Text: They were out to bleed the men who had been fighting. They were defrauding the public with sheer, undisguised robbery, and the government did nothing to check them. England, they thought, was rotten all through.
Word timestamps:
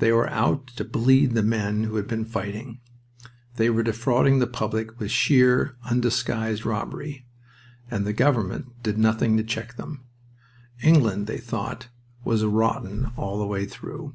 They 0.00 0.12
were 0.12 0.28
out 0.28 0.66
to 0.76 0.84
bleed 0.84 1.32
the 1.32 1.42
men 1.42 1.84
who 1.84 1.96
had 1.96 2.06
been 2.06 2.26
fighting. 2.26 2.82
They 3.56 3.70
were 3.70 3.82
defrauding 3.82 4.38
the 4.38 4.46
public 4.46 5.00
with 5.00 5.10
sheer, 5.10 5.76
undisguised 5.88 6.66
robbery, 6.66 7.24
and 7.90 8.04
the 8.06 8.12
government 8.12 8.82
did 8.82 8.98
nothing 8.98 9.38
to 9.38 9.42
check 9.42 9.76
them. 9.76 10.04
England, 10.82 11.26
they 11.26 11.38
thought, 11.38 11.88
was 12.22 12.44
rotten 12.44 13.12
all 13.16 13.48
through. 13.64 14.14